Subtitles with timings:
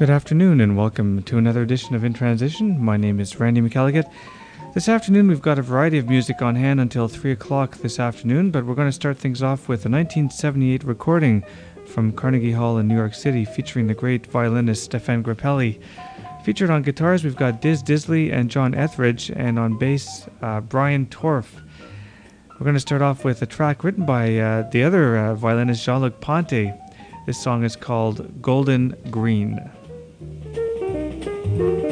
[0.00, 2.82] Good afternoon and welcome to another edition of In Transition.
[2.82, 4.10] My name is Randy McElligott.
[4.72, 8.50] This afternoon we've got a variety of music on hand until 3 o'clock this afternoon,
[8.50, 11.44] but we're going to start things off with a 1978 recording
[11.84, 15.78] from Carnegie Hall in New York City featuring the great violinist Stefan Grappelli.
[16.44, 21.08] Featured on guitars we've got Diz Disley and John Etheridge, and on bass uh, Brian
[21.08, 21.60] Torff.
[22.52, 25.84] We're going to start off with a track written by uh, the other uh, violinist
[25.84, 26.72] Jean Luc Ponty.
[27.26, 29.60] This song is called Golden Green.
[31.60, 31.89] Thank you.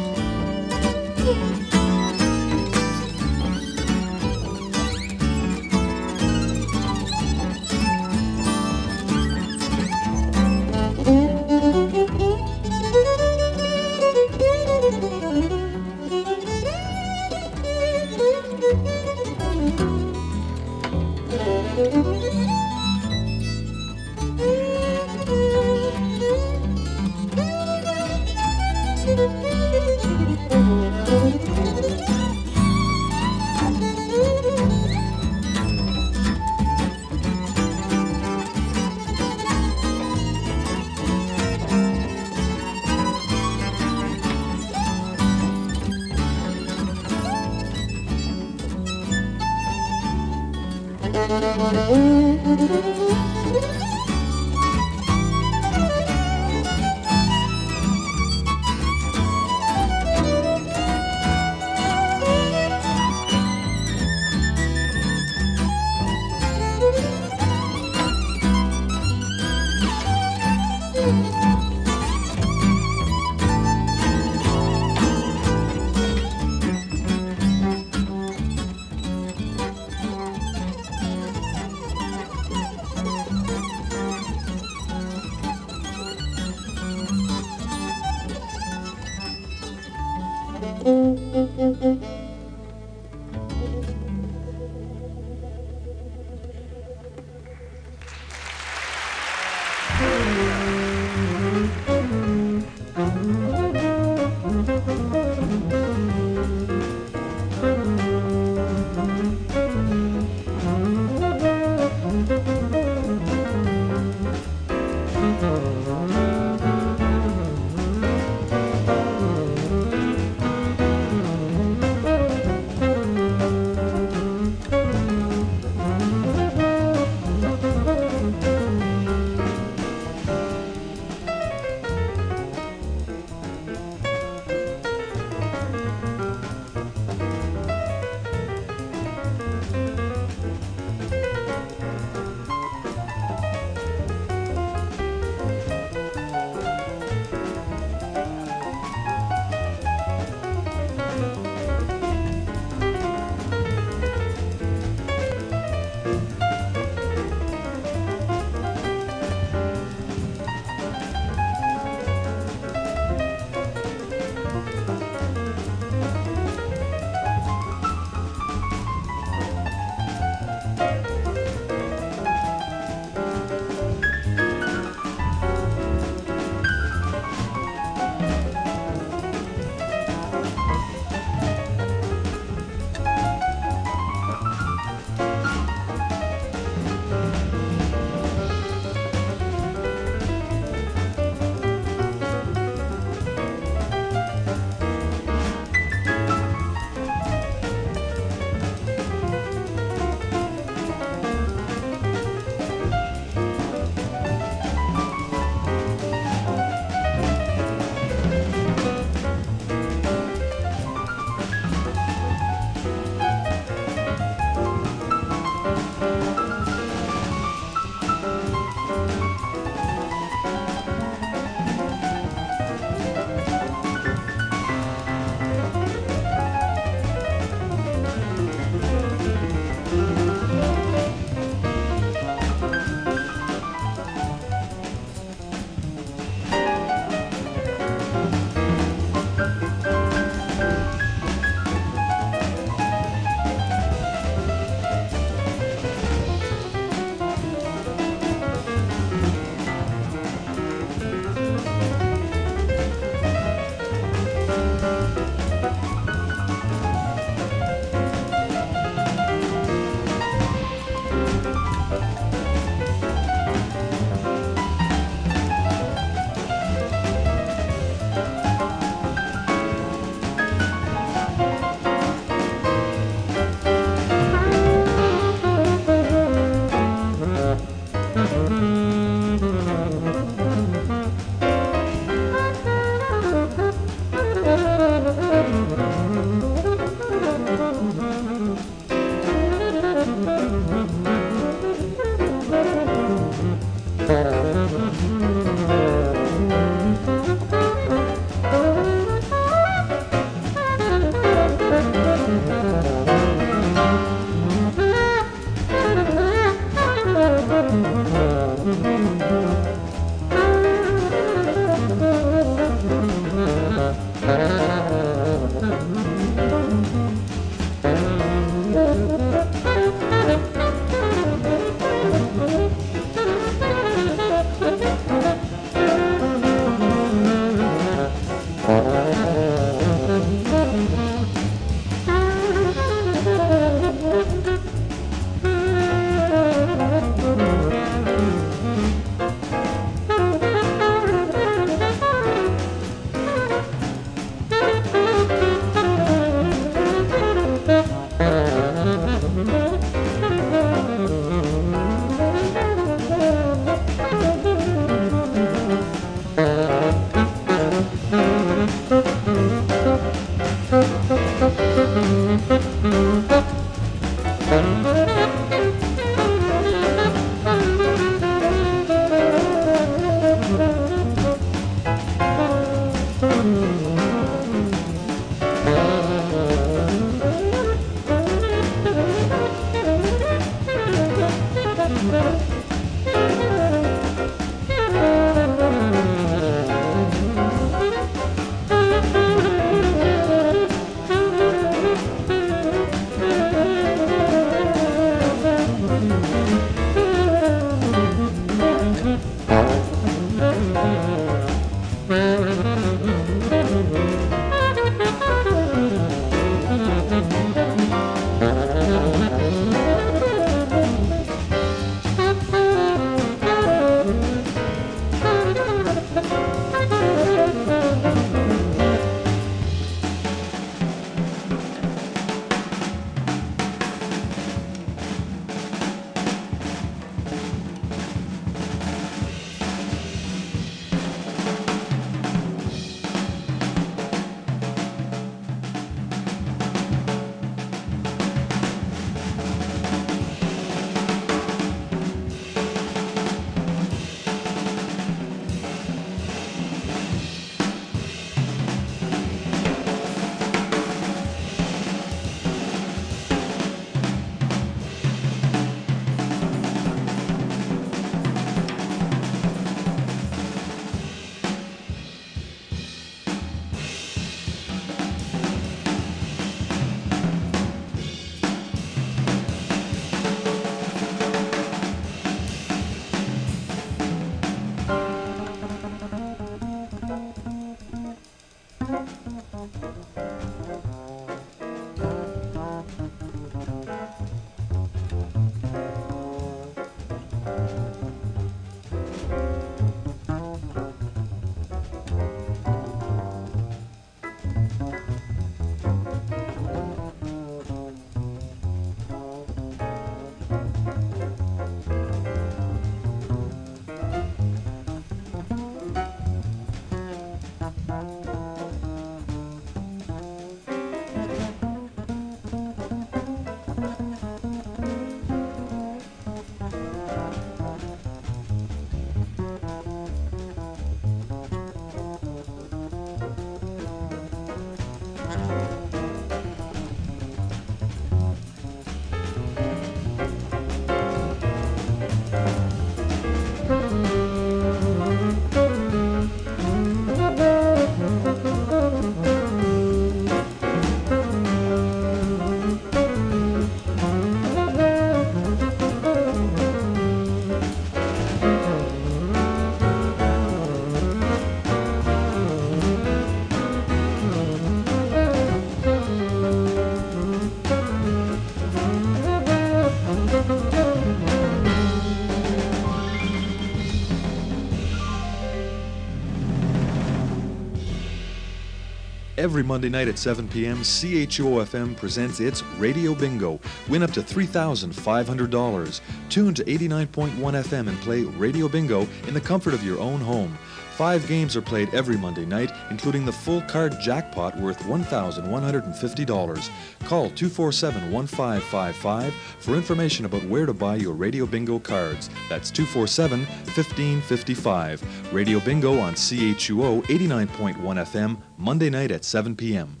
[569.44, 573.60] Every Monday night at 7 p.m., CHUO FM presents its Radio Bingo.
[573.90, 576.00] Win up to $3,500.
[576.30, 580.56] Tune to 89.1 FM and play Radio Bingo in the comfort of your own home.
[580.92, 586.70] Five games are played every Monday night, including the full card jackpot worth $1,150.
[587.08, 592.30] Call 247 1555 for information about where to buy your Radio Bingo cards.
[592.48, 595.32] That's 247 1555.
[595.34, 600.00] Radio Bingo on CHUO 89.1 FM, Monday night at 7 p.m.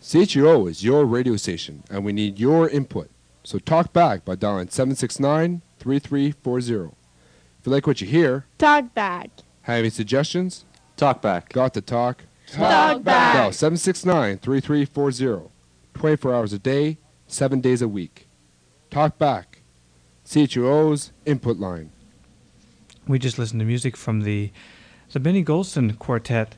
[0.00, 3.10] CHUO is your radio station, and we need your input.
[3.42, 6.94] So talk back by dialing 769 3340.
[7.60, 9.30] If you like what you hear, Talk back.
[9.62, 10.64] have any suggestions,
[10.96, 11.48] Talk back.
[11.52, 13.34] got to talk, Talk back.
[13.34, 15.50] dial 769 3340.
[15.94, 18.28] 24 hours a day, 7 days a week.
[18.90, 19.62] Talk back.
[20.24, 21.90] CHUO's input line.
[23.06, 24.50] We just listened to music from the
[25.12, 26.56] the Benny Golson Quartet,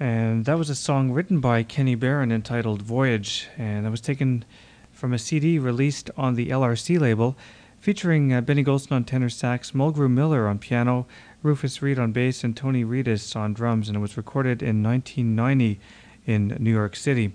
[0.00, 4.44] and that was a song written by Kenny Barron entitled "Voyage," and that was taken
[4.90, 7.36] from a CD released on the LRC label,
[7.78, 11.06] featuring uh, Benny Golson on tenor sax, Mulgrew Miller on piano,
[11.42, 15.78] Rufus Reid on bass, and Tony Reedus on drums, and it was recorded in 1990
[16.26, 17.32] in New York City.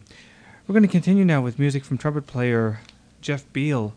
[0.67, 2.81] We're going to continue now with music from trumpet player
[3.21, 3.93] Jeff Beal,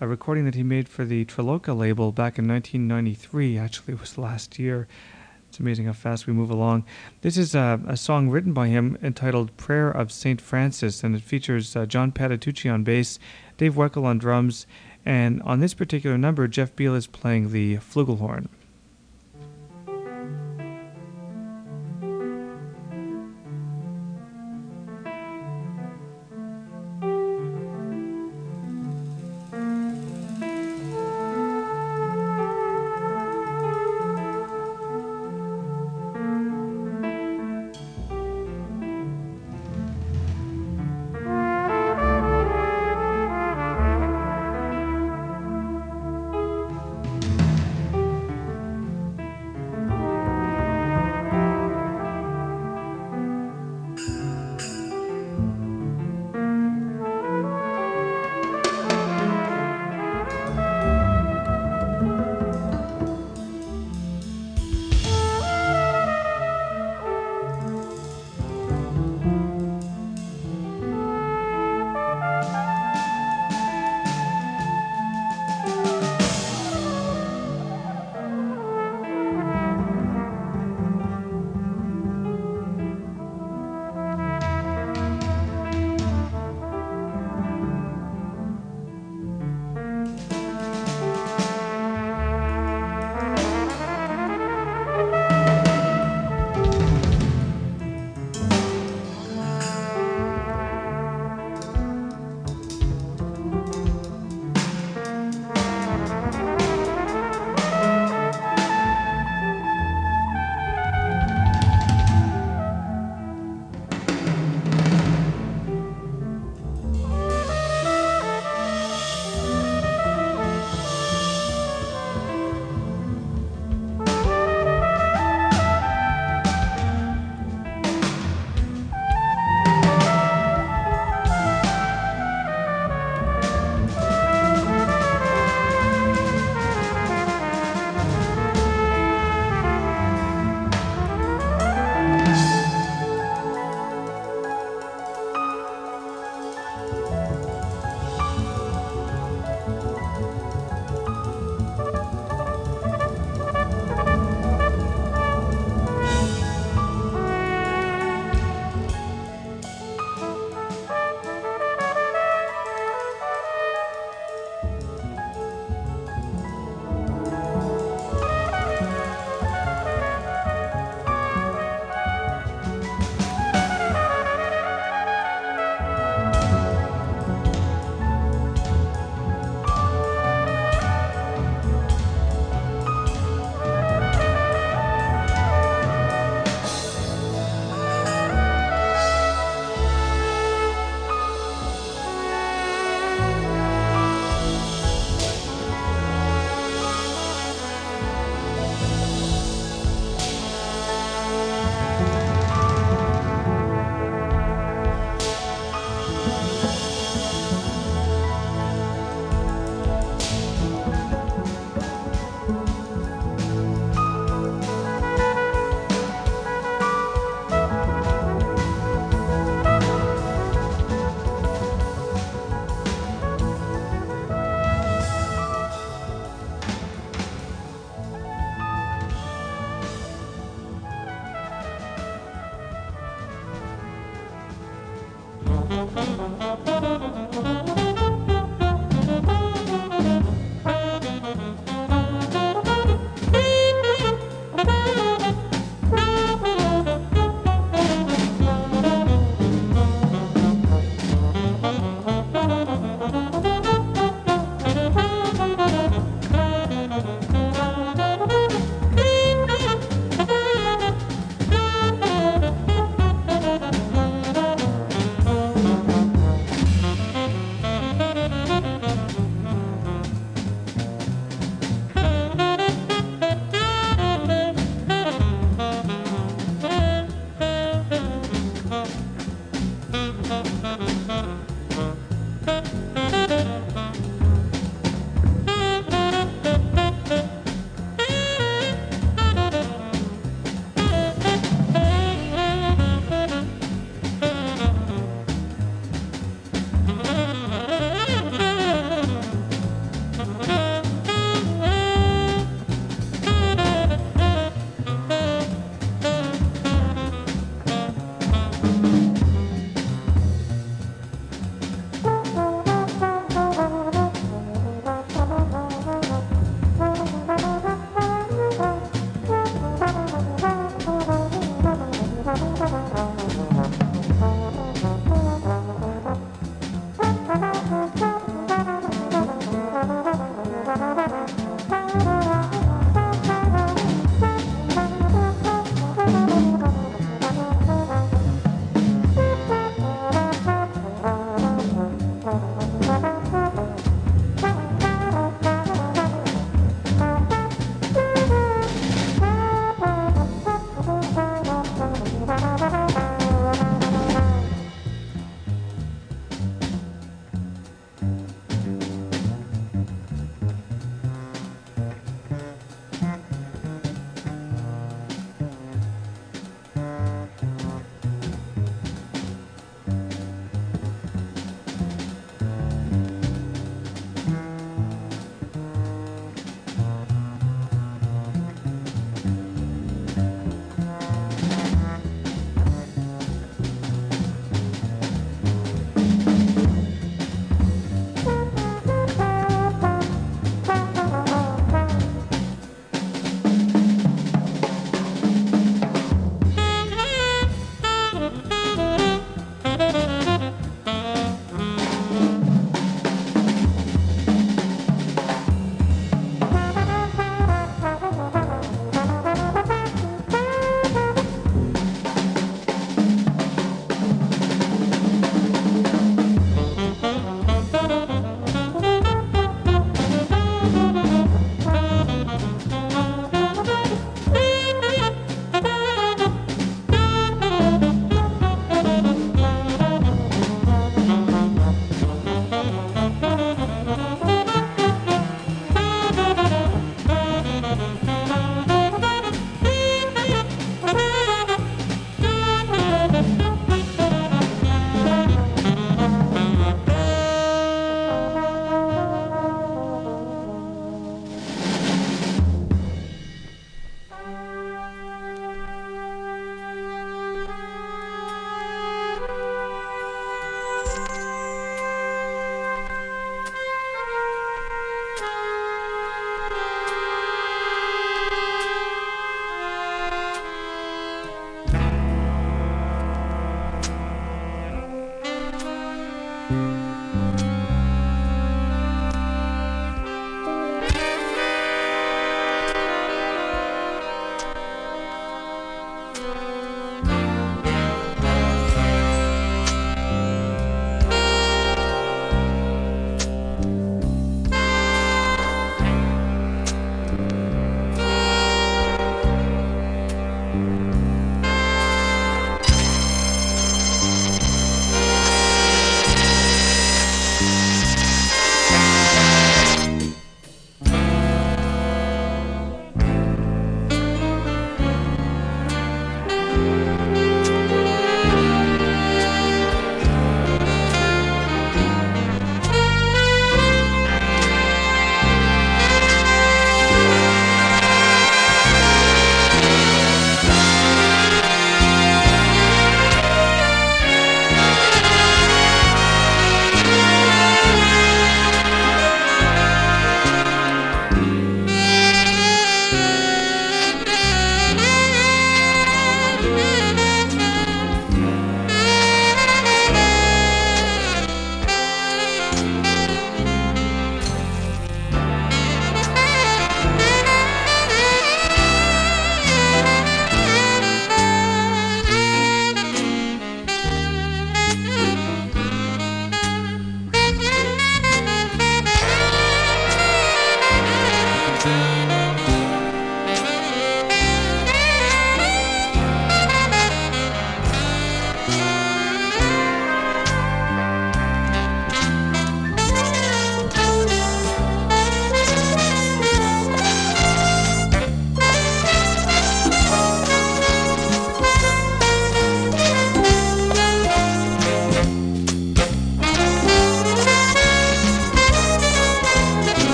[0.00, 3.58] a recording that he made for the Triloka label back in 1993.
[3.58, 4.86] Actually, it was last year.
[5.48, 6.84] It's amazing how fast we move along.
[7.22, 10.40] This is a, a song written by him entitled Prayer of St.
[10.40, 13.18] Francis, and it features uh, John Patitucci on bass,
[13.58, 14.68] Dave Weckl on drums,
[15.04, 18.46] and on this particular number, Jeff Beal is playing the flugelhorn.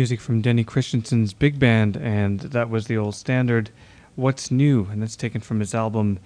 [0.00, 3.68] Music from Denny Christianson's big band, and that was the old standard,
[4.16, 6.18] What's New, and that's taken from his album,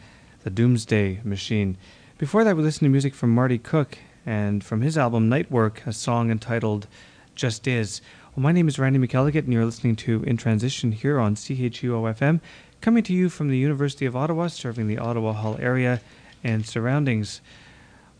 [0.44, 1.76] The Doomsday Machine.
[2.16, 5.92] Before that, we listened to music from Marty Cook, and from his album, Nightwork, a
[5.92, 6.86] song entitled
[7.34, 8.00] Just Is.
[8.36, 12.14] Well, my name is Randy McElligott, and you're listening to In Transition here on CHUO
[12.14, 12.40] FM,
[12.80, 16.00] coming to you from the University of Ottawa, serving the Ottawa Hull area
[16.44, 17.40] and surroundings.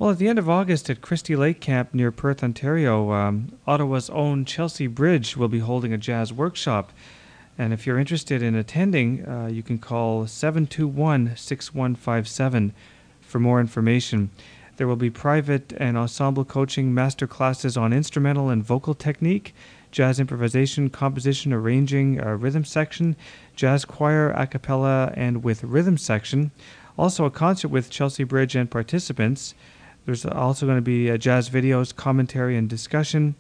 [0.05, 4.11] Well, at the end of August at Christie Lake Camp near Perth, Ontario, um, Ottawa's
[4.11, 6.93] own Chelsea Bridge will be holding a jazz workshop.
[7.57, 12.75] And if you're interested in attending, uh, you can call 721 6157
[13.23, 14.29] for more information.
[14.77, 19.55] There will be private and ensemble coaching master classes on instrumental and vocal technique,
[19.91, 23.17] jazz improvisation, composition, arranging, a rhythm section,
[23.57, 26.51] jazz choir, a cappella, and with rhythm section.
[26.99, 29.55] Also, a concert with Chelsea Bridge and participants.
[30.07, 33.35] There's also going to be jazz videos, commentary, and discussion,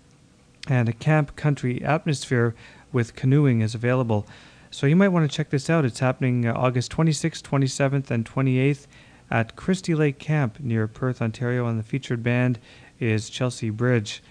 [0.67, 2.55] and a camp country atmosphere
[2.93, 4.27] with canoeing is available.
[4.71, 5.85] So you might want to check this out.
[5.85, 8.87] It's happening uh, August 26th, 27th, and 28th
[9.31, 12.59] at Christie Lake Camp near Perth, Ontario, and the featured band
[12.99, 14.23] is Chelsea Bridge.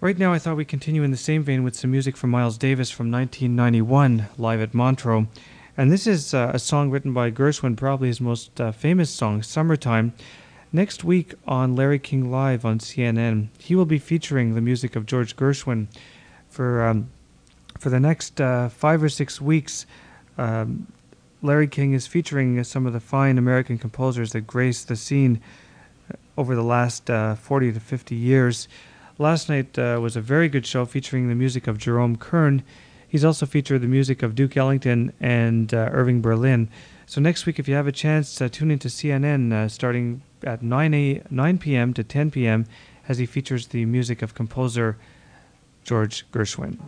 [0.00, 2.56] Right now, I thought we'd continue in the same vein with some music from Miles
[2.56, 5.26] Davis from 1991, live at Montreux.
[5.76, 9.42] And this is uh, a song written by Gershwin, probably his most uh, famous song,
[9.42, 10.12] Summertime.
[10.72, 15.04] Next week on Larry King Live on CNN, he will be featuring the music of
[15.04, 15.88] George Gershwin
[16.48, 17.10] for um,
[17.80, 19.84] for the next uh, five or six weeks.
[20.38, 20.86] Um,
[21.42, 25.40] Larry King is featuring some of the fine American composers that grace the scene
[26.08, 28.68] uh, over the last uh, 40 to 50 years.
[29.18, 32.62] Last night uh, was a very good show featuring the music of Jerome Kern.
[33.08, 36.68] He's also featured the music of Duke Ellington and uh, Irving Berlin.
[37.10, 40.62] So next week, if you have a chance, uh, tune into CNN uh, starting at
[40.62, 41.92] 9, a, 9 p.m.
[41.94, 42.66] to 10 p.m.
[43.08, 44.96] as he features the music of composer
[45.82, 46.78] George Gershwin.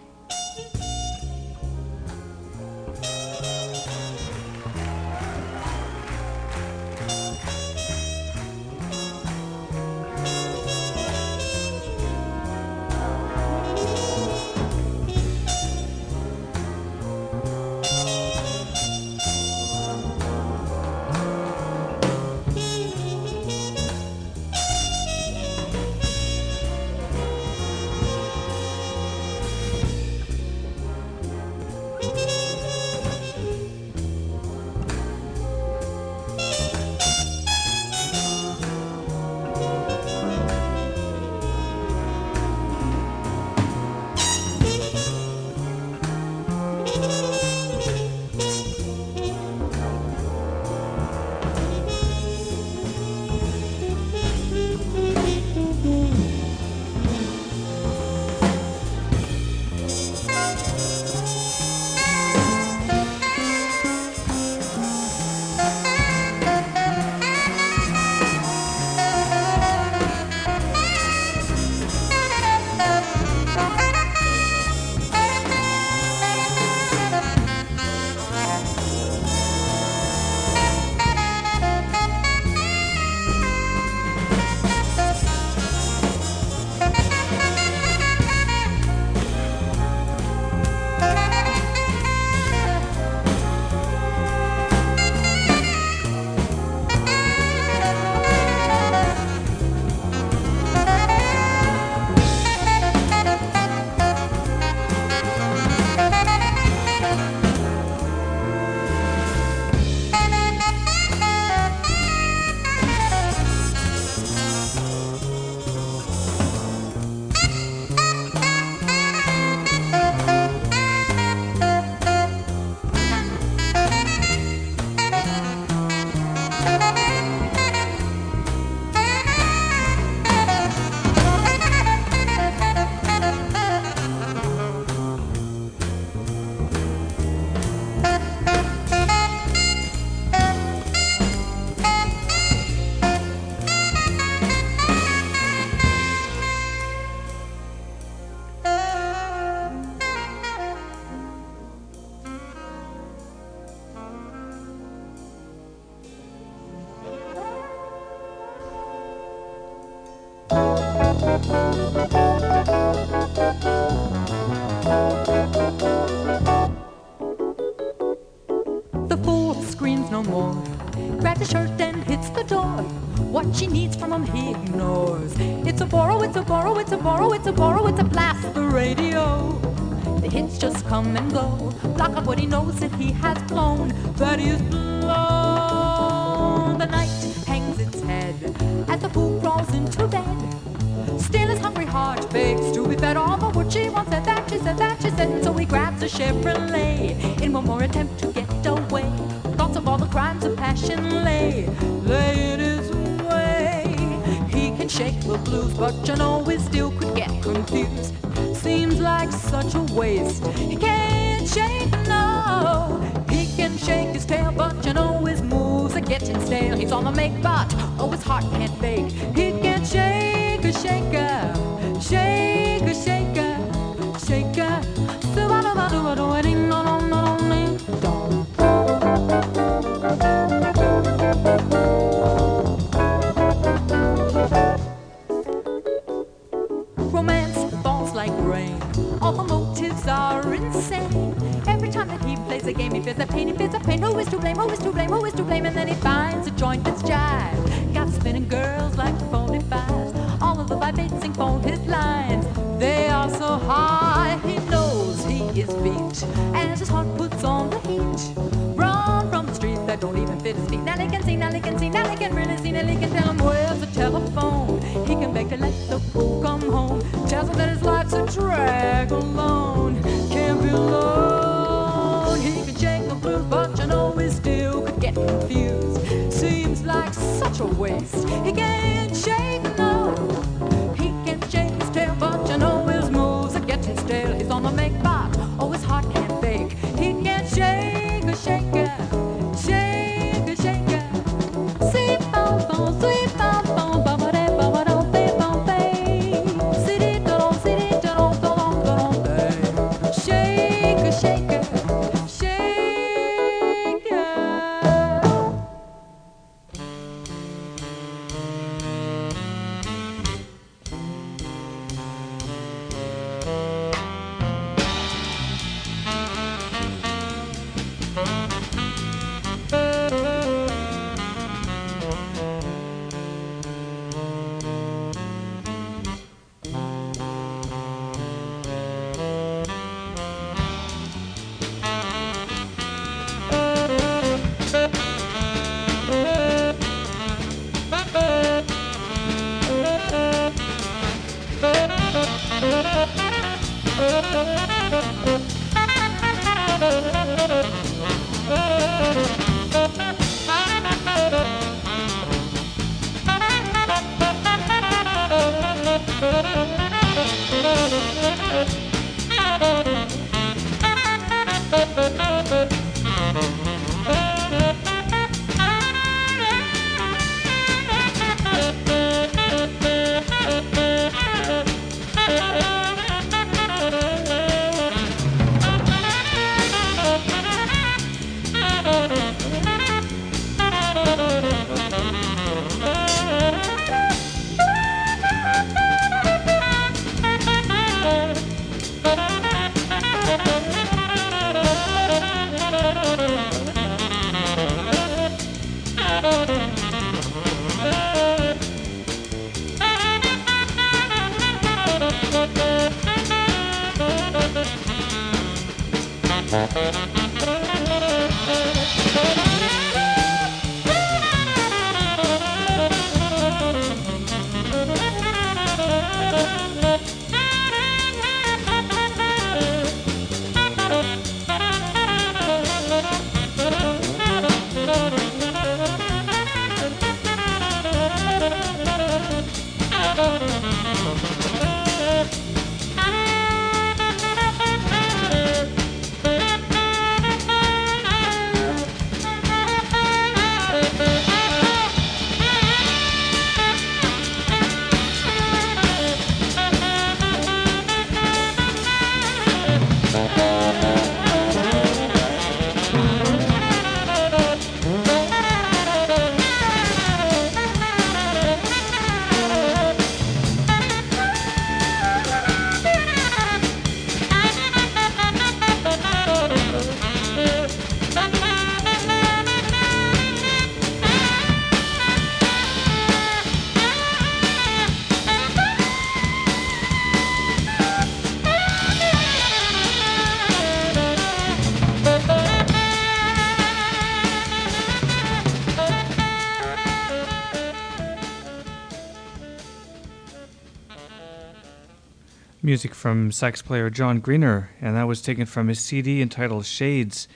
[492.73, 497.29] Music from sax player John Greener, and that was taken from his CD entitled Shades.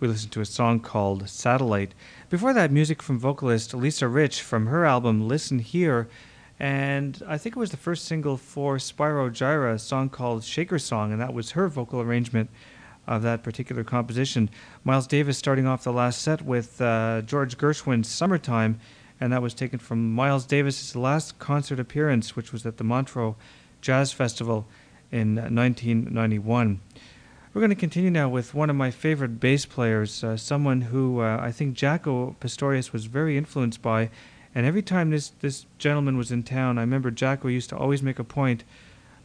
[0.00, 1.92] We listened to a song called Satellite.
[2.30, 6.08] Before that, music from vocalist Lisa Rich from her album Listen Here,
[6.58, 10.78] and I think it was the first single for Spyro Gyra, a song called Shaker
[10.78, 12.48] Song, and that was her vocal arrangement
[13.06, 14.48] of that particular composition.
[14.84, 18.80] Miles Davis starting off the last set with uh, George Gershwin's Summertime,
[19.20, 23.36] and that was taken from Miles Davis's last concert appearance, which was at the Montreux
[23.80, 24.66] Jazz Festival
[25.10, 26.80] in 1991.
[27.54, 31.20] We're going to continue now with one of my favorite bass players, uh, someone who
[31.20, 34.10] uh, I think Jaco Pastorius was very influenced by.
[34.54, 38.02] And every time this, this gentleman was in town, I remember Jaco used to always
[38.02, 38.64] make a point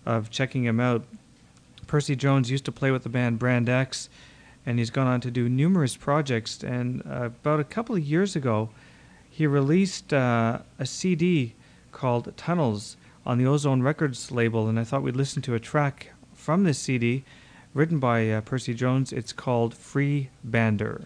[0.05, 1.03] of checking him out.
[1.85, 4.09] Percy Jones used to play with the band Brand X,
[4.65, 6.63] and he's gone on to do numerous projects.
[6.63, 8.69] And uh, about a couple of years ago,
[9.29, 11.53] he released uh, a CD
[11.91, 16.13] called Tunnels on the Ozone Records label, and I thought we'd listen to a track
[16.33, 17.23] from this CD
[17.73, 19.11] written by uh, Percy Jones.
[19.11, 21.05] It's called Free Bander.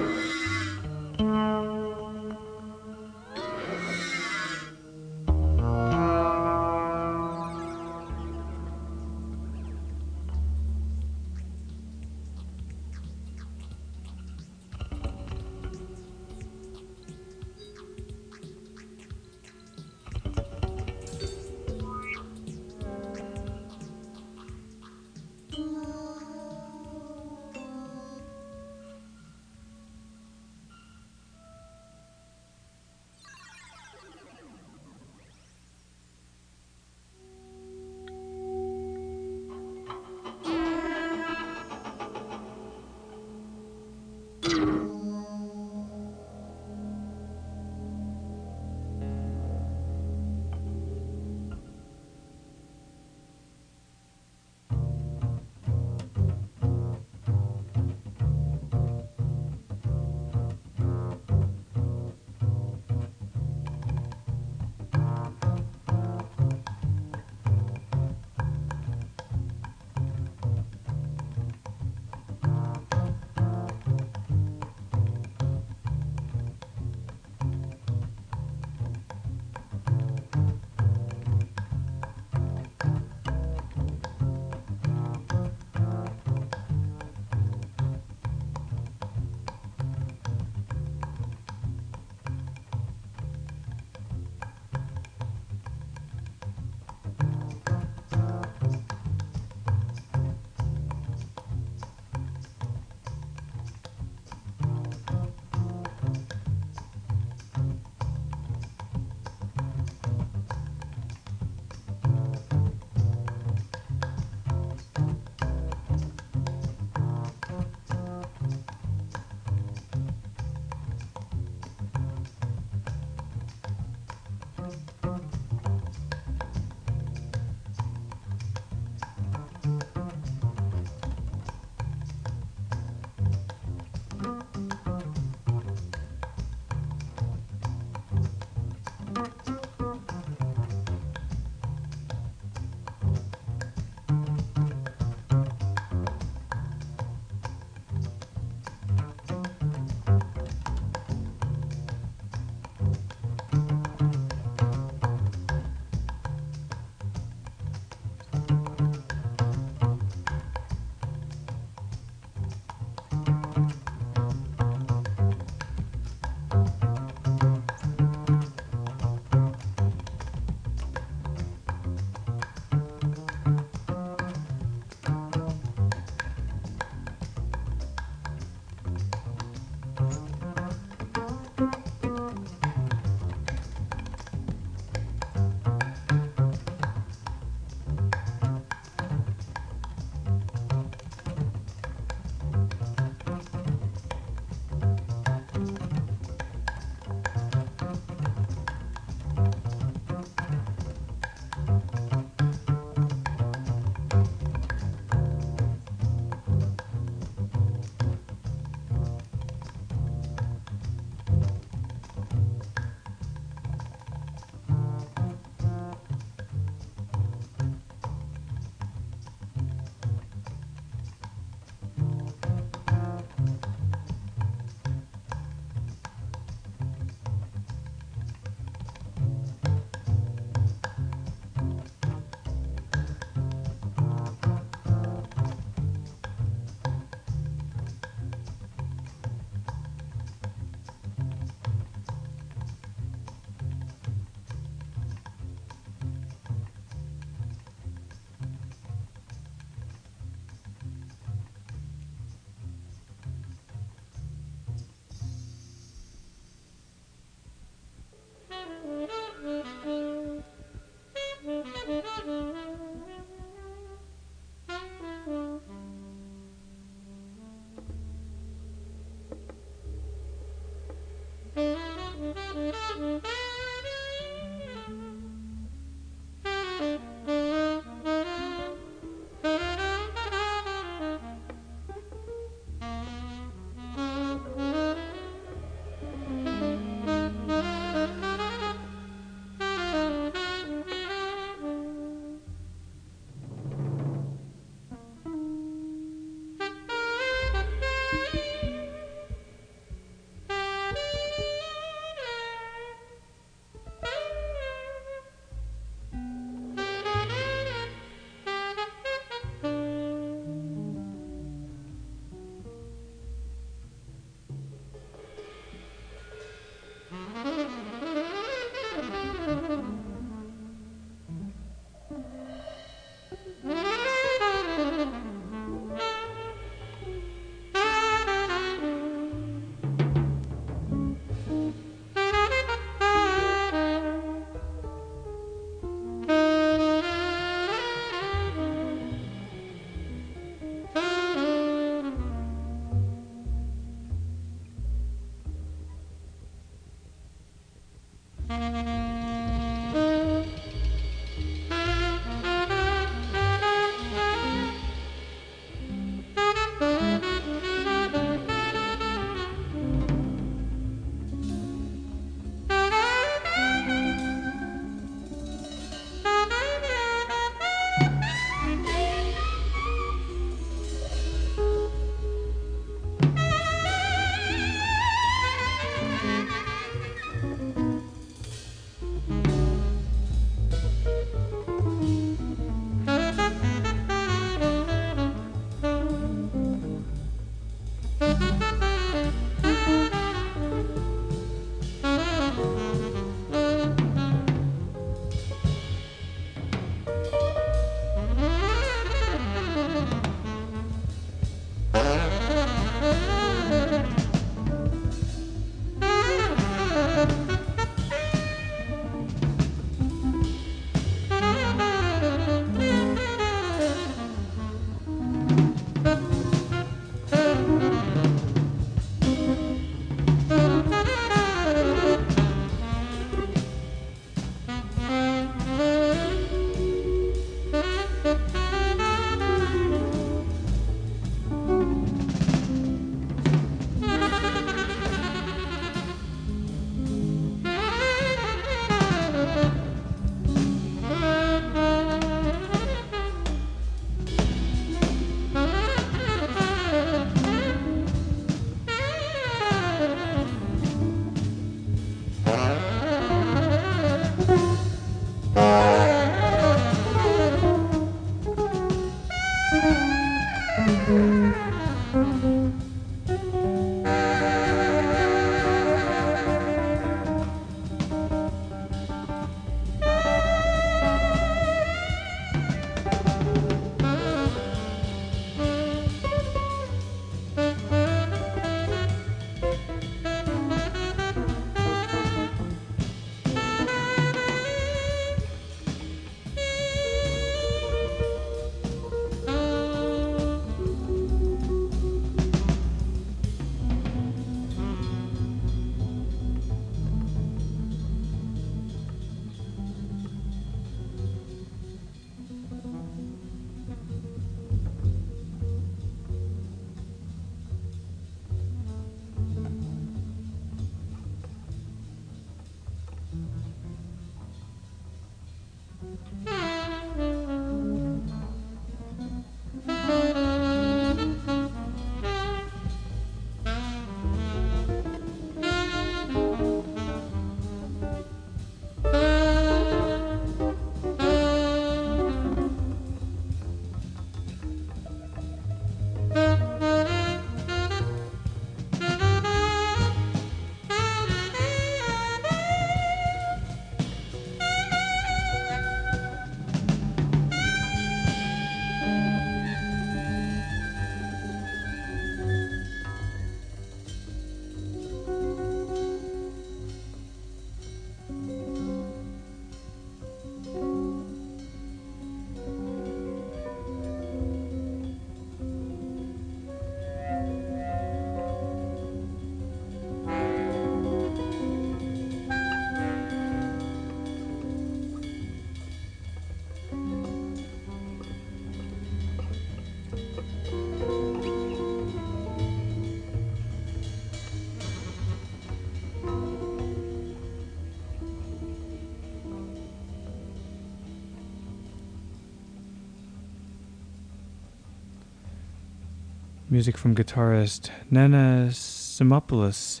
[596.74, 600.00] Music from guitarist Nana Simopoulos.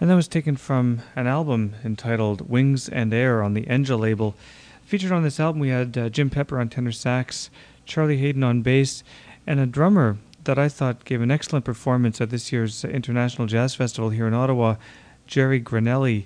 [0.00, 4.34] And that was taken from an album entitled Wings and Air on the Enja label.
[4.86, 7.50] Featured on this album, we had uh, Jim Pepper on tenor sax,
[7.84, 9.04] Charlie Haden on bass,
[9.46, 13.74] and a drummer that I thought gave an excellent performance at this year's International Jazz
[13.74, 14.76] Festival here in Ottawa,
[15.26, 16.24] Jerry Granelli.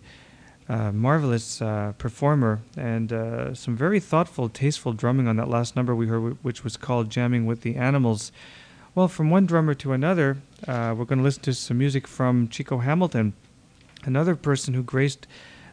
[0.68, 5.96] Uh, marvelous uh, performer and uh, some very thoughtful, tasteful drumming on that last number
[5.96, 8.30] we heard, which was called Jamming with the Animals.
[8.94, 10.36] Well, from one drummer to another,
[10.68, 13.32] uh, we're going to listen to some music from Chico Hamilton,
[14.04, 15.26] another person who graced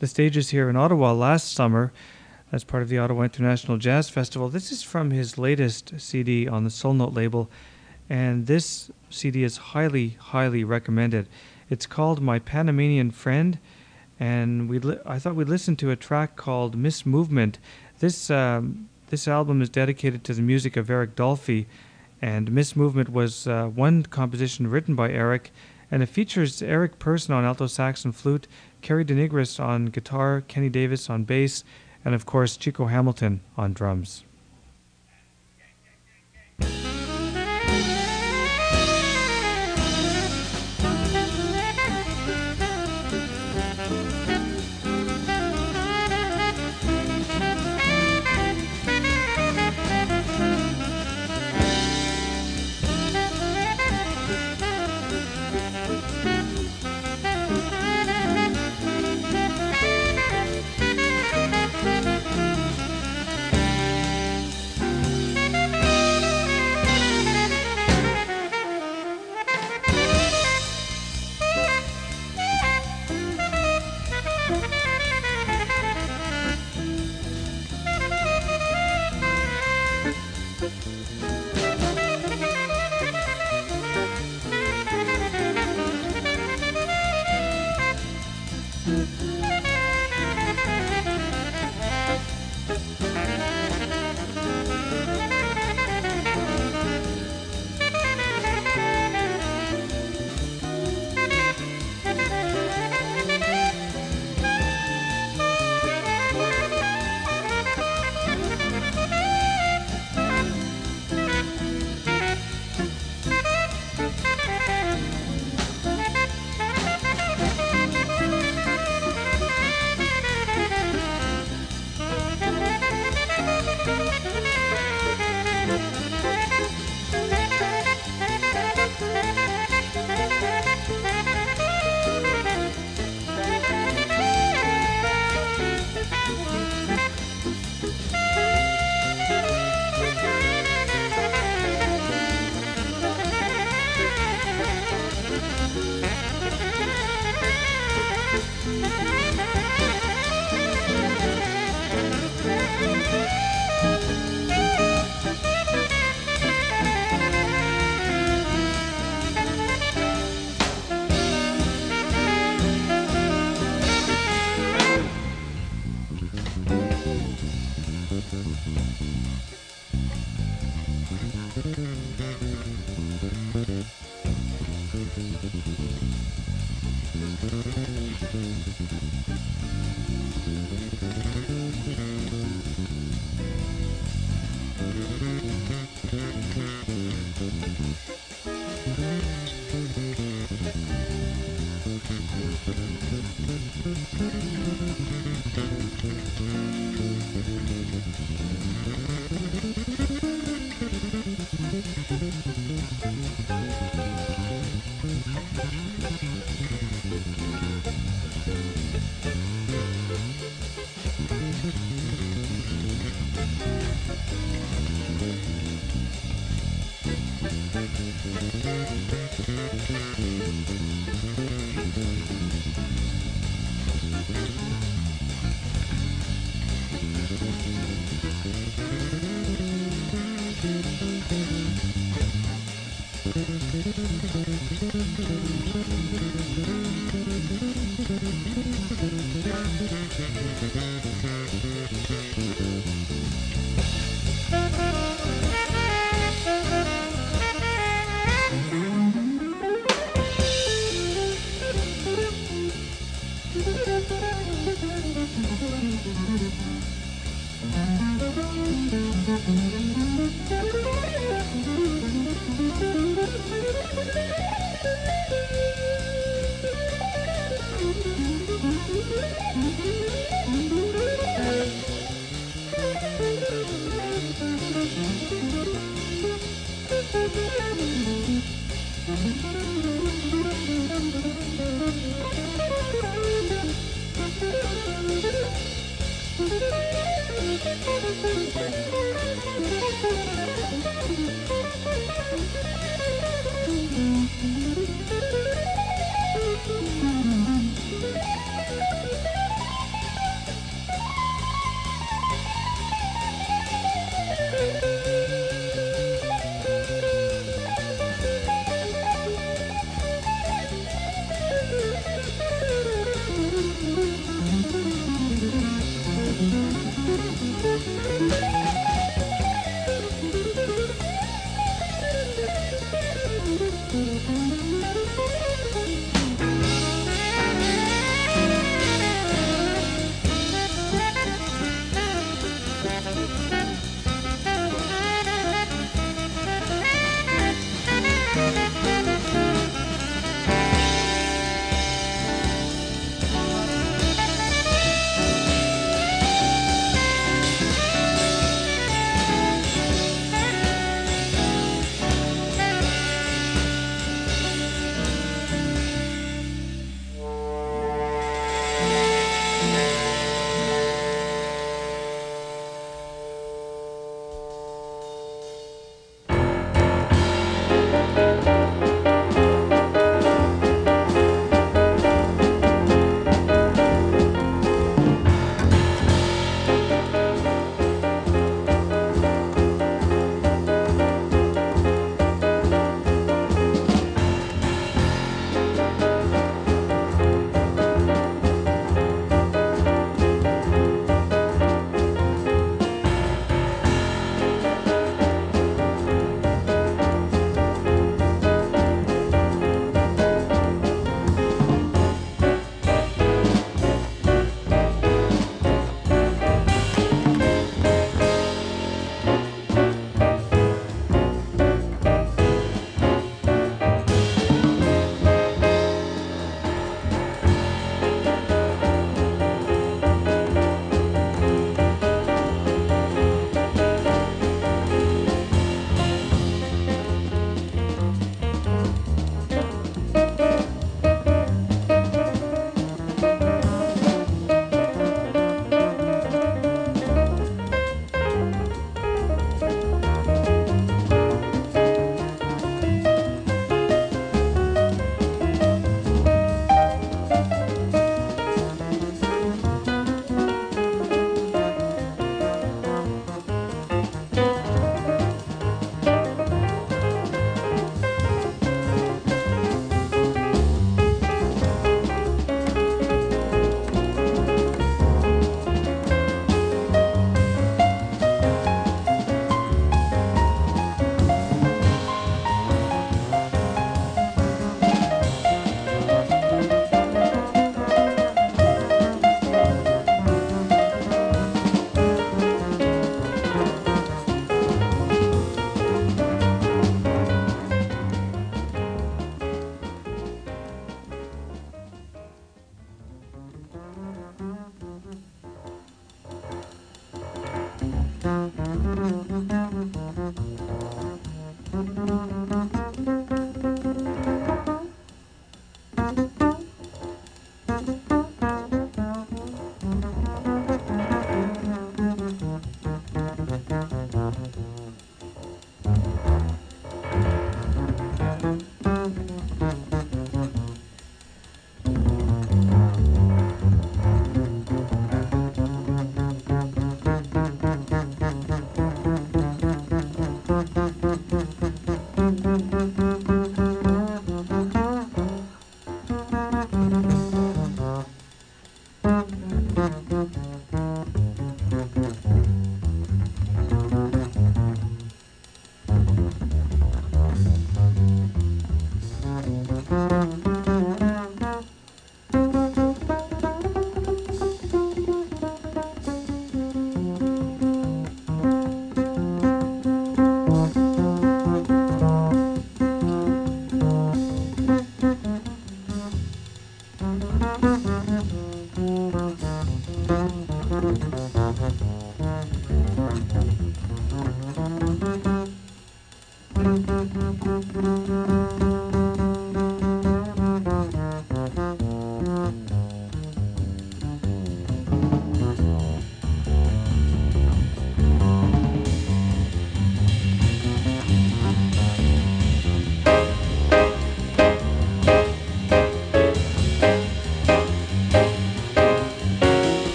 [0.00, 1.92] the stages here in Ottawa last summer
[2.50, 4.48] as part of the Ottawa International Jazz Festival.
[4.48, 7.48] This is from his latest CD on the Soul Note label,
[8.10, 11.28] and this CD is highly, highly recommended.
[11.70, 13.58] It's called My Panamanian Friend
[14.18, 17.58] and we li- I thought we'd listen to a track called Miss Movement.
[17.98, 21.66] This um, this album is dedicated to the music of Eric Dolphy,
[22.24, 25.52] and Miss Movement was uh, one composition written by Eric,
[25.90, 28.48] and it features Eric Person on alto sax and flute,
[28.80, 31.64] Cary DeNigris on guitar, Kenny Davis on bass,
[32.02, 34.24] and of course Chico Hamilton on drums.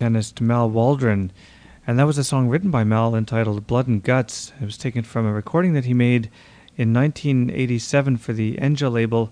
[0.00, 1.30] Pianist Mal Waldron.
[1.86, 4.50] And that was a song written by Mal entitled Blood and Guts.
[4.58, 6.30] It was taken from a recording that he made
[6.78, 9.30] in 1987 for the Enja label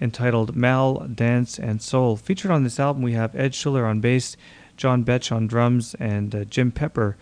[0.00, 2.16] entitled Mal, Dance, and Soul.
[2.16, 4.38] Featured on this album, we have Ed Schuller on bass,
[4.78, 7.18] John Betsch on drums, and uh, Jim Pepper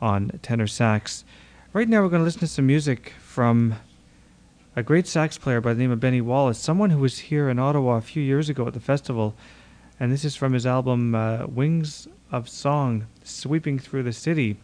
[0.00, 1.24] on tenor sax.
[1.72, 3.74] Right now, we're going to listen to some music from
[4.76, 7.58] a great sax player by the name of Bennie Wallace, someone who was here in
[7.58, 9.34] Ottawa a few years ago at the festival.
[9.98, 14.56] And this is from his album uh, Wings of Song, Sweeping Through the City.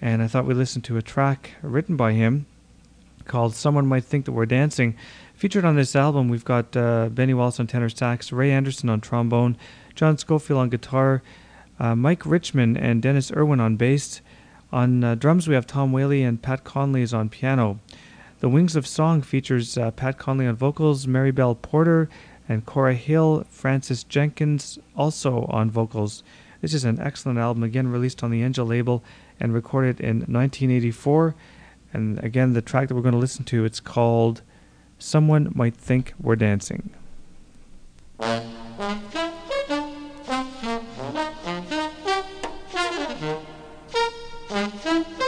[0.00, 2.46] And I thought we'd listen to a track written by him
[3.24, 4.96] called Someone Might Think That We're Dancing.
[5.34, 9.00] Featured on this album, we've got uh, Bennie Wallace on tenor sax, Ray Anderson on
[9.00, 9.56] trombone,
[9.94, 11.22] John Scofield on guitar,
[11.78, 14.20] uh, Mike Richmond and Dennis Irwin on bass.
[14.72, 17.80] On uh, drums, we have Tom Whaley and Pat Conley is on piano.
[18.40, 22.08] The Wings of Song features uh, Pat Conley on vocals, Mary Bell Porter
[22.48, 26.22] and Cora Hill, Francis Jenkins also on vocals.
[26.60, 29.02] This is an excellent album, again released on the Enja label
[29.38, 31.34] and recorded in 1984.
[31.92, 34.42] And again, the track that we're going to listen to, it's called
[34.98, 36.90] Someone Might Think We're Dancing.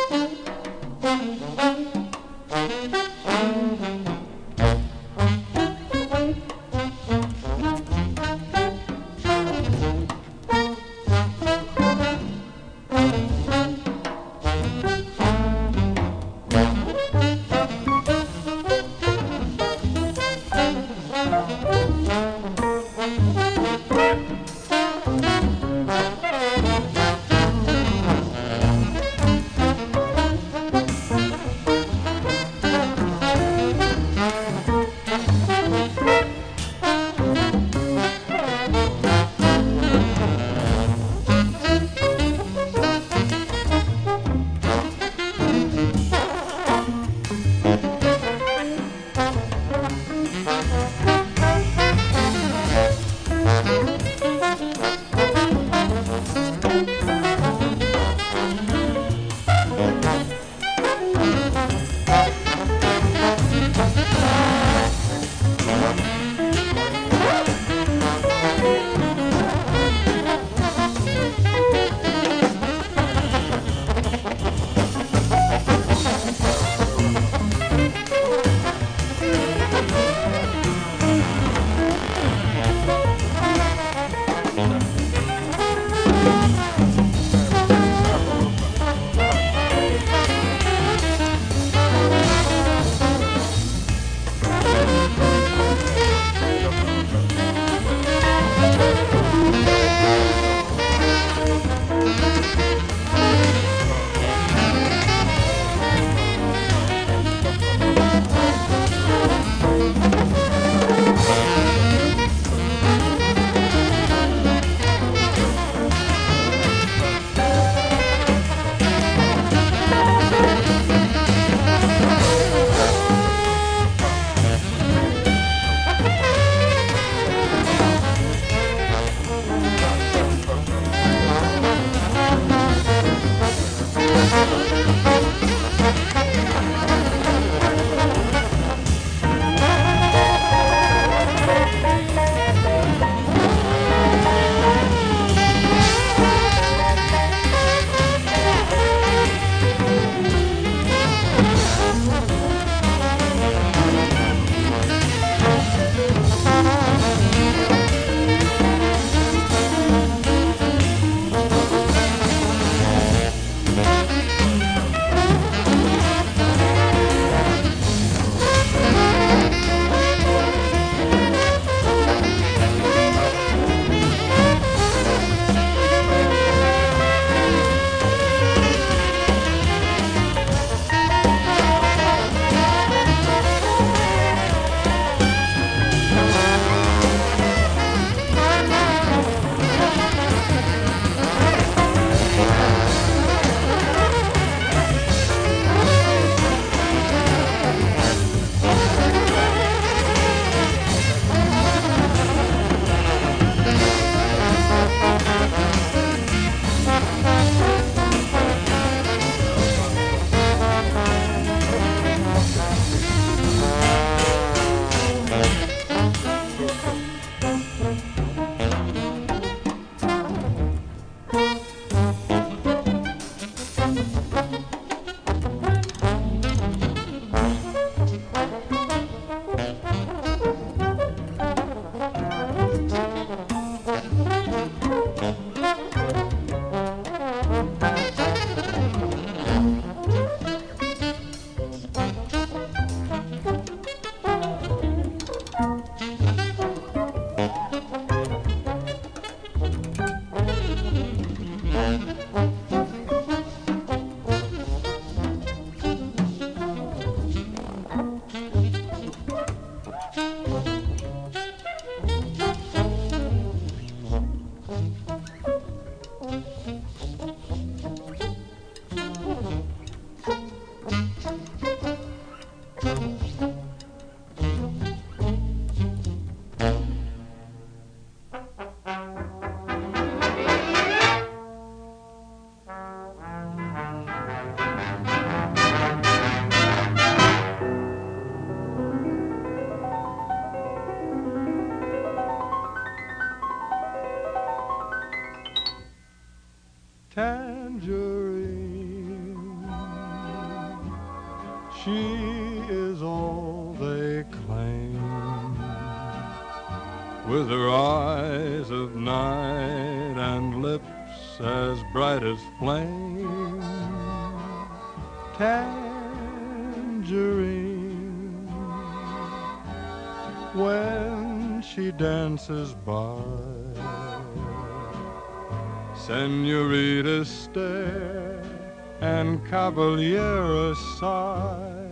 [329.73, 331.89] caballeros sigh.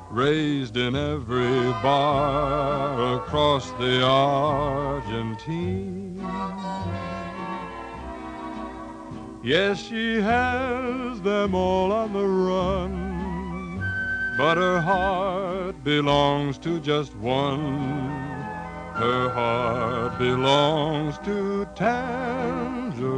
[0.09, 5.73] raised in every bar across the Argentine.
[9.43, 12.25] Yes, she has them all on the
[14.37, 17.79] but her heart belongs to just one.
[18.93, 23.13] Her heart belongs to Tangerine.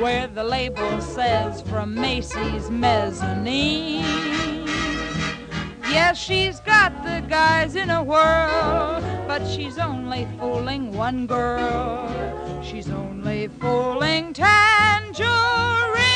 [0.00, 4.00] Where the label says from Macy's mezzanine.
[5.90, 12.62] Yes, she's got the guys in a whirl, but she's only fooling one girl.
[12.62, 16.09] She's only fooling Tangerine.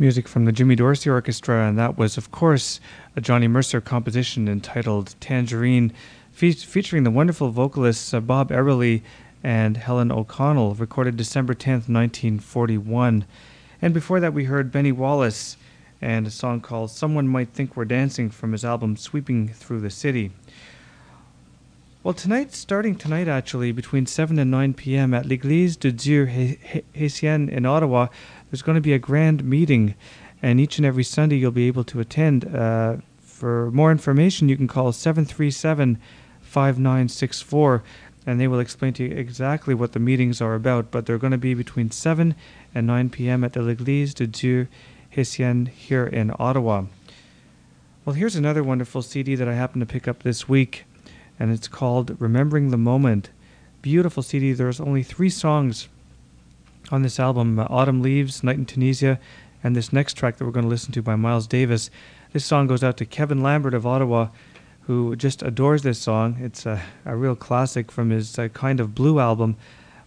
[0.00, 2.80] Music from the Jimmy Dorsey Orchestra, and that was, of course,
[3.16, 5.92] a Johnny Mercer composition entitled Tangerine,
[6.32, 9.02] fe- featuring the wonderful vocalists uh, Bob Eberly
[9.44, 13.26] and Helen O'Connell, recorded December 10th, 1941.
[13.82, 15.58] And before that, we heard Bennie Wallace
[16.00, 19.90] and a song called Someone Might Think We're Dancing from his album Sweeping Through the
[19.90, 20.30] City.
[22.02, 25.12] Well, tonight, starting tonight actually, between 7 and 9 p.m.
[25.12, 28.06] at l'Église de Dieu Haitienne in Ottawa,
[28.50, 29.94] there's going to be a grand meeting,
[30.42, 32.44] and each and every Sunday you'll be able to attend.
[32.44, 35.98] Uh, for more information, you can call 737
[36.42, 37.82] 5964,
[38.26, 40.90] and they will explain to you exactly what the meetings are about.
[40.90, 42.34] But they're going to be between 7
[42.74, 43.44] and 9 p.m.
[43.44, 44.66] at the l'Église de Dieu
[45.10, 46.84] Haitienne here in Ottawa.
[48.04, 50.84] Well, here's another wonderful CD that I happened to pick up this week,
[51.38, 53.30] and it's called Remembering the Moment.
[53.82, 54.52] Beautiful CD.
[54.52, 55.88] There's only three songs
[56.90, 59.18] on this album uh, Autumn Leaves, Night in Tunisia,
[59.62, 61.90] and this next track that we're going to listen to by Miles Davis.
[62.32, 64.28] This song goes out to Kevin Lambert of Ottawa,
[64.82, 66.36] who just adores this song.
[66.40, 69.56] It's a, a real classic from his uh, Kind of Blue album.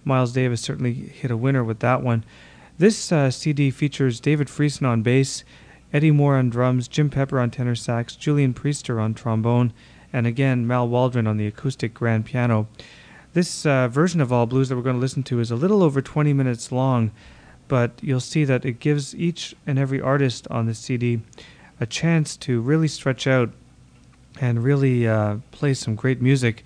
[0.03, 2.23] Miles Davis certainly hit a winner with that one.
[2.77, 5.43] This uh, CD features David Friesen on bass,
[5.93, 9.72] Eddie Moore on drums, Jim Pepper on tenor sax, Julian Priester on trombone,
[10.11, 12.68] and again Mal Waldron on the acoustic grand piano.
[13.34, 15.81] This uh, version of All Blues that we're going to listen to is a little
[15.81, 17.10] over 20 minutes long,
[17.68, 21.19] but you'll see that it gives each and every artist on the CD
[21.80, 23.49] a chance to really stretch out
[24.39, 26.64] and really uh, play some great music.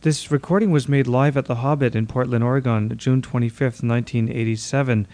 [0.00, 5.06] This recording was made live at the Hobbit in Portland, Oregon, June 25th, 1987.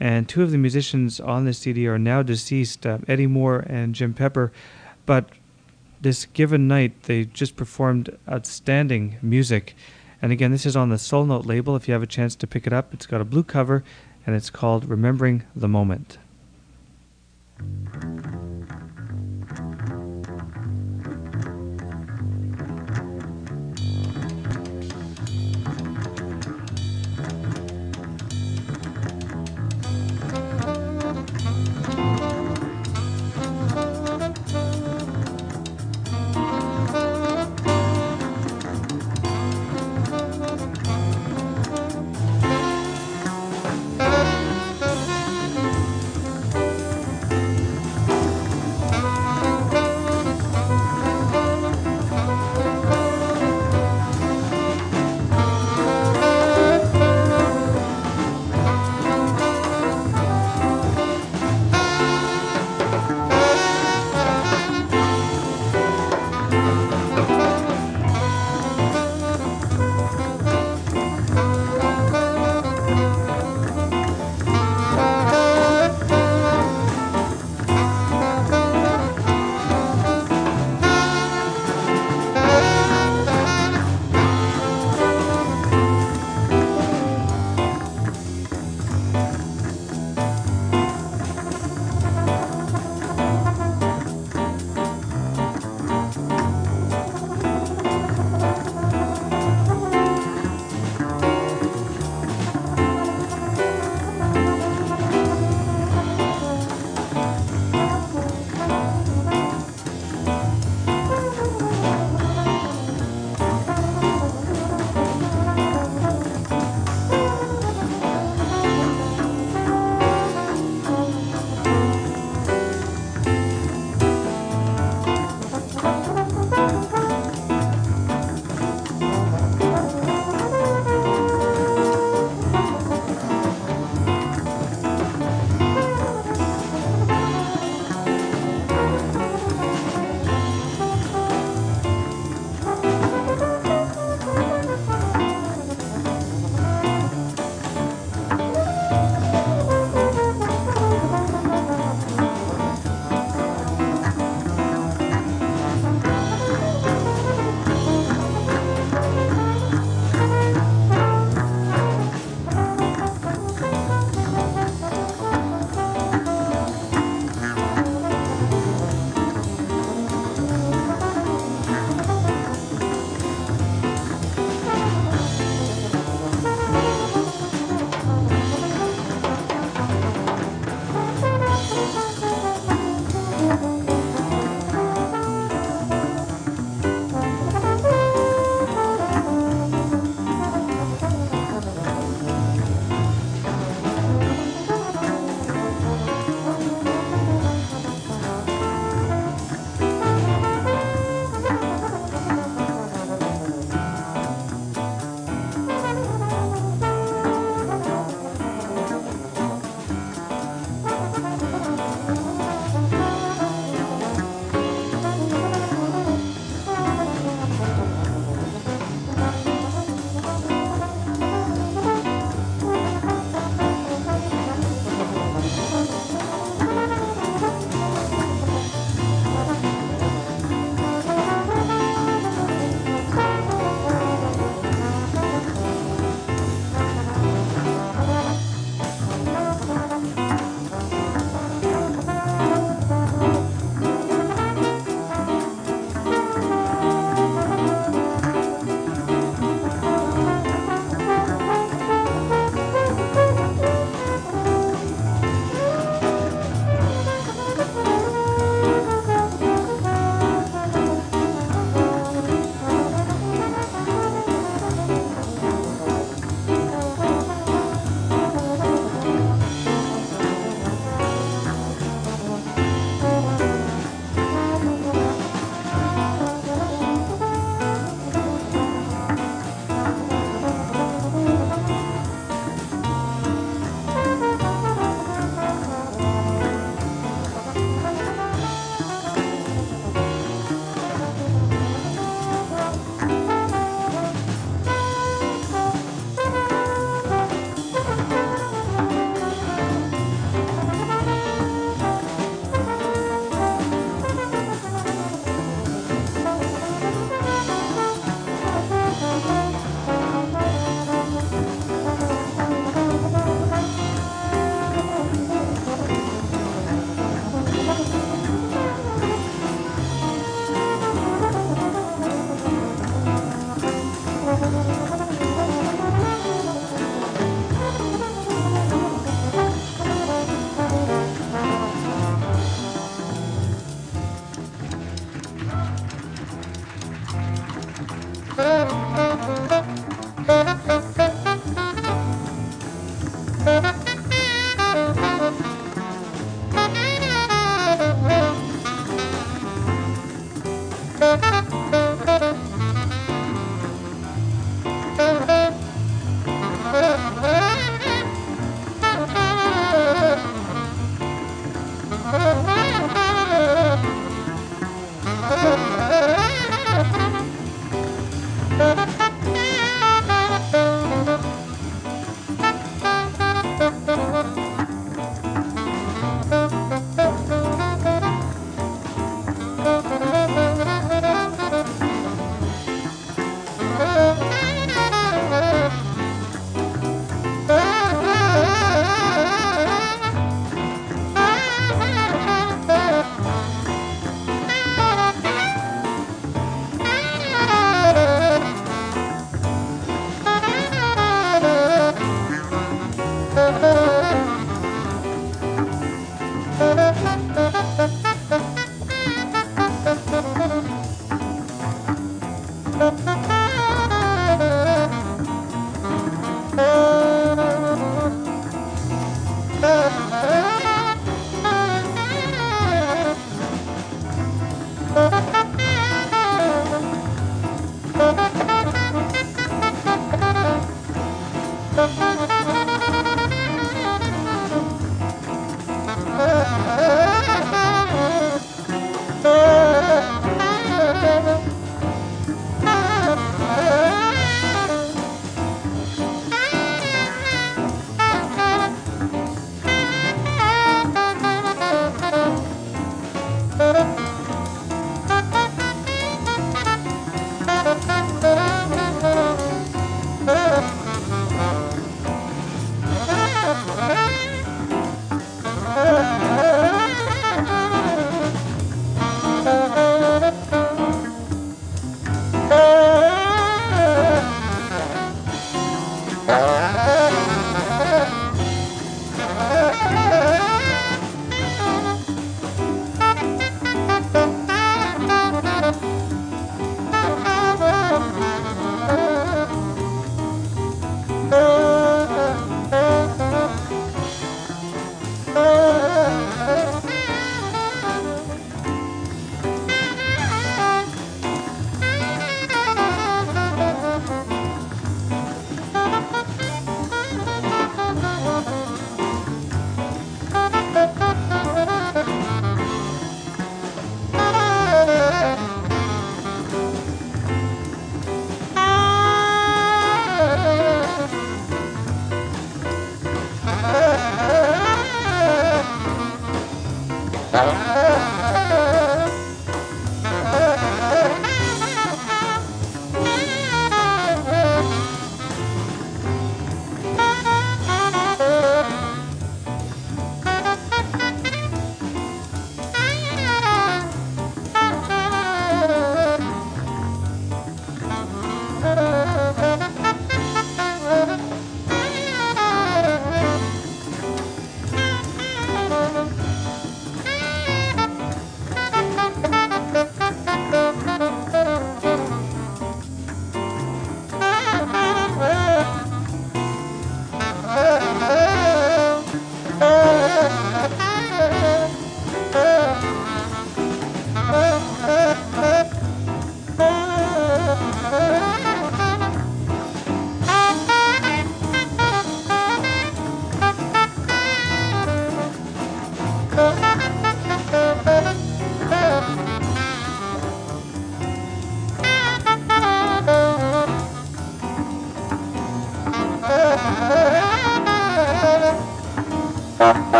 [0.00, 3.94] And two of the musicians on this CD are now deceased, uh, Eddie Moore and
[3.94, 4.52] Jim Pepper.
[5.04, 5.28] But
[6.00, 9.74] this given night, they just performed outstanding music.
[10.24, 11.76] And again, this is on the Soul Note label.
[11.76, 13.84] If you have a chance to pick it up, it's got a blue cover
[14.26, 16.16] and it's called Remembering the Moment.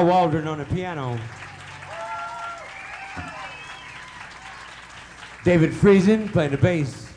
[0.00, 1.18] Mal Waldron on the piano.
[5.44, 7.12] David Friesen playing the bass.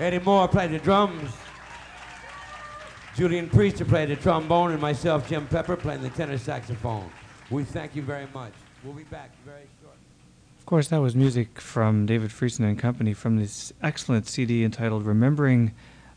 [0.00, 1.32] Eddie Moore played the drums.
[3.14, 7.10] Julian Priester played the trombone, and myself, Jim Pepper, playing the tenor saxophone.
[7.50, 8.52] We thank you very much.
[8.82, 9.98] We'll be back very shortly.
[10.58, 15.04] Of course, that was music from David Friesen and Company from this excellent CD entitled
[15.04, 15.74] Remembering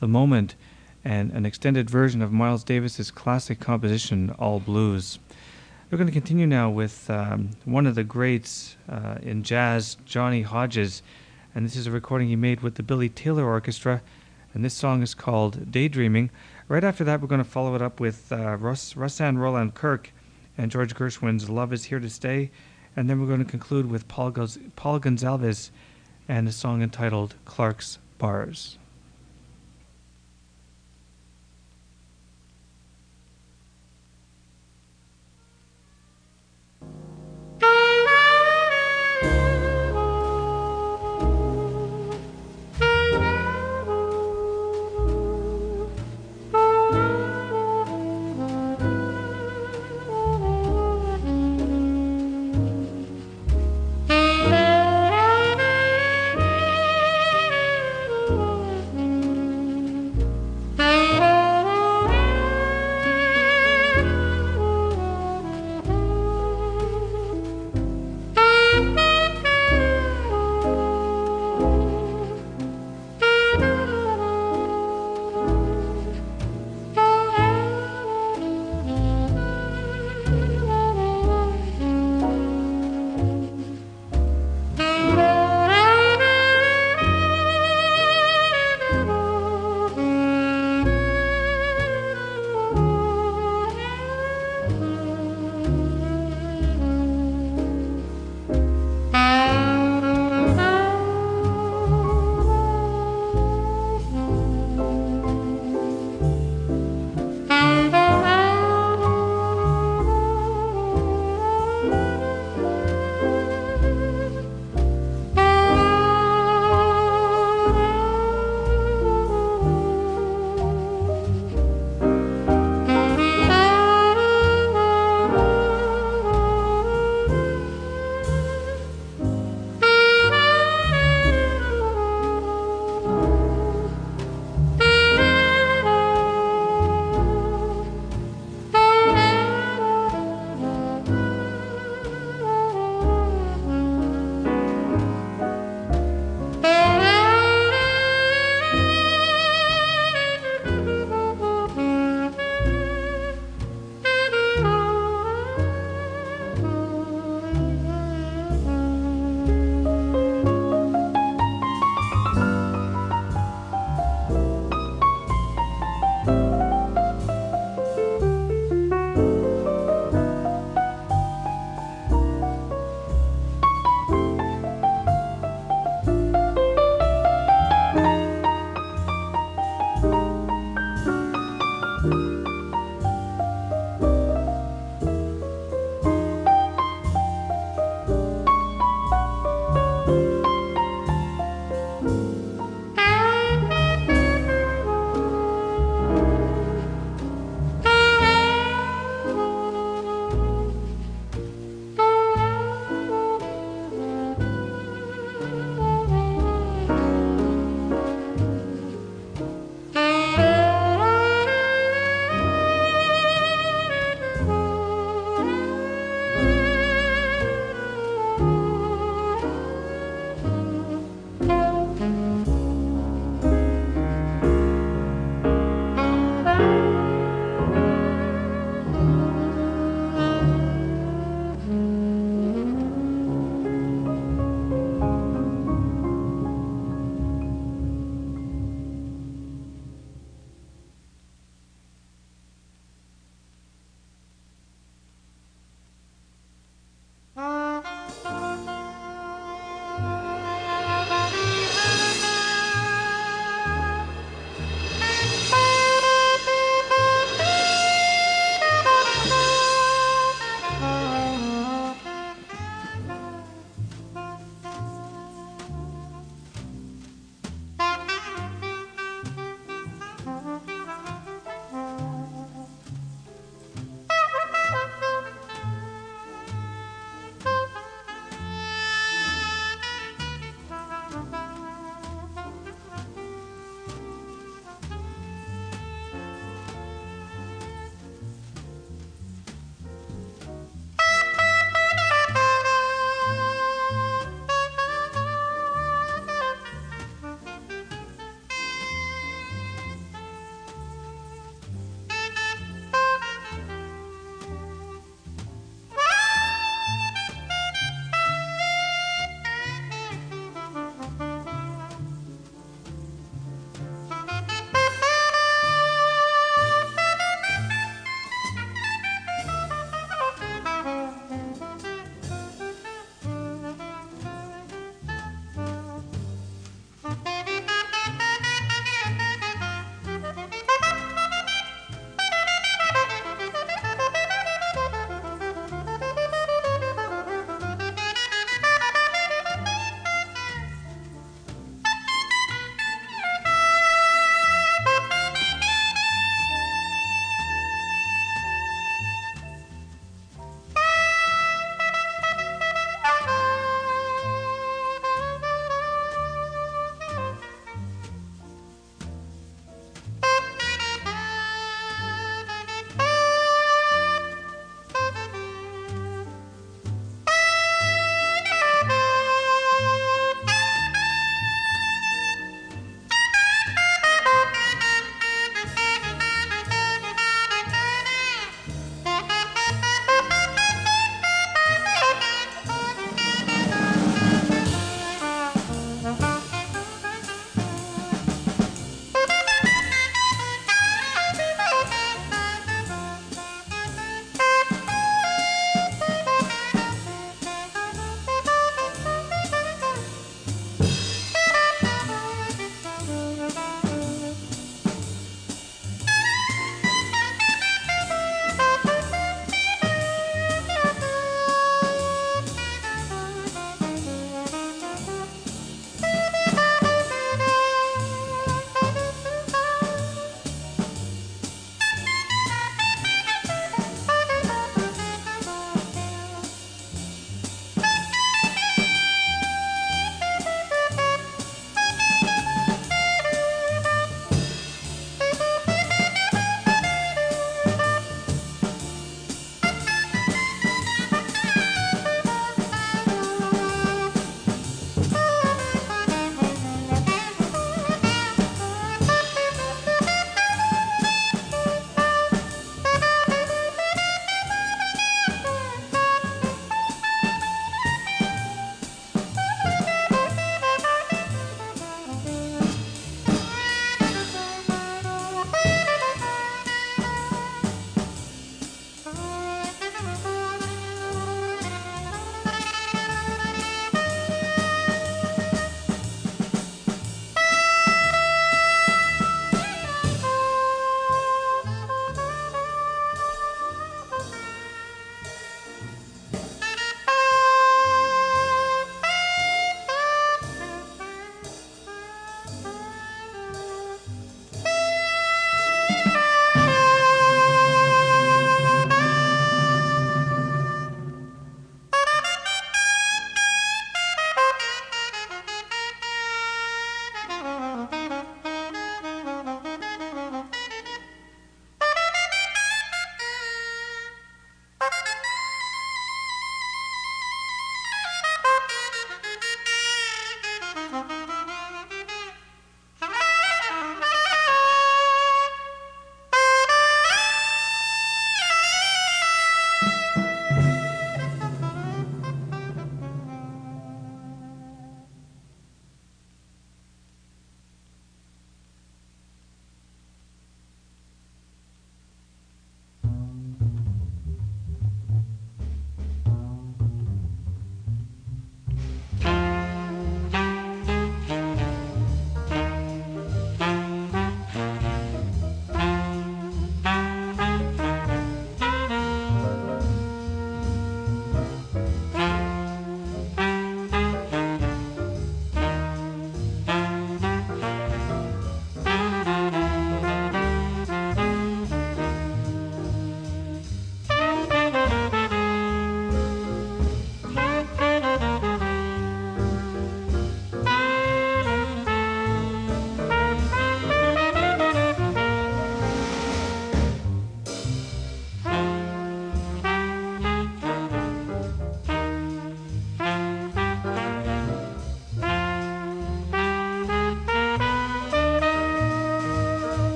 [0.00, 0.54] the Moment
[1.04, 5.18] and an extended version of Miles Davis's classic composition, All Blues.
[5.90, 10.42] We're going to continue now with um, one of the greats uh, in jazz, Johnny
[10.42, 11.02] Hodges,
[11.54, 14.00] and this is a recording he made with the Billy Taylor Orchestra,
[14.54, 16.30] and this song is called Daydreaming.
[16.68, 20.12] Right after that, we're going to follow it up with uh, Russ, Rahsaan Roland Kirk
[20.56, 22.50] and George Gershwin's Love is Here to Stay,
[22.96, 25.70] and then we're going to conclude with Paul, Goz- Paul Gonsalves
[26.28, 28.78] and a song entitled Clark's Bars.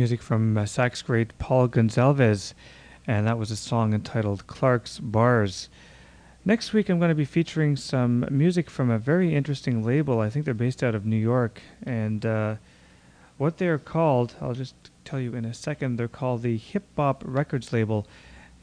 [0.00, 2.54] Music from uh, sax great Paul Gonsalves,
[3.06, 5.68] and that was a song entitled Clark's Bars.
[6.42, 10.18] Next week, I'm going to be featuring some music from a very interesting label.
[10.18, 12.54] I think they're based out of New York, and uh,
[13.36, 14.74] what they're called, I'll just
[15.04, 15.96] tell you in a second.
[15.96, 18.06] They're called the Hip Bop Records label,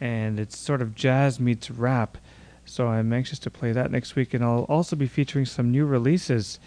[0.01, 2.17] and it's sort of jazz meets rap.
[2.65, 5.85] So I'm anxious to play that next week, and I'll also be featuring some new
[5.85, 6.59] releases,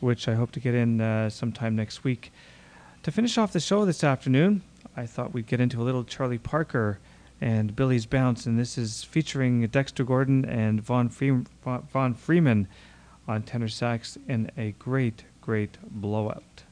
[0.00, 2.32] which I hope to get in uh, sometime next week.
[3.04, 4.62] To finish off the show this afternoon,
[4.96, 7.00] I thought we'd get into a little Charlie Parker
[7.38, 12.66] and Billy's Bounce, and this is featuring Dexter Gordon and Von, Fre- Von Freeman
[13.28, 16.62] on tenor sax in a great, great blowout.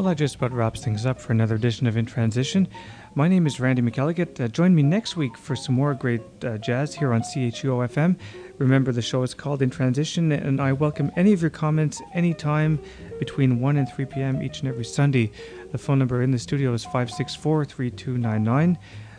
[0.00, 2.68] Well, that just about wraps things up for another edition of In Transition.
[3.14, 4.40] My name is Randy McElligott.
[4.40, 8.18] Uh, join me next week for some more great uh, jazz here on CHUO FM.
[8.56, 12.80] Remember, the show is called In Transition, and I welcome any of your comments anytime
[13.18, 14.42] between 1 and 3 p.m.
[14.42, 15.32] each and every Sunday.
[15.70, 18.78] The phone number in the studio is 564 3299.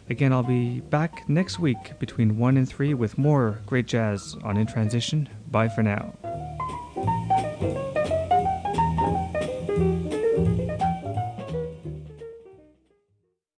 [0.10, 4.58] Again, I'll be back next week between 1 and 3 with more great jazz on
[4.58, 5.30] In Transition.
[5.52, 6.16] Bye for now.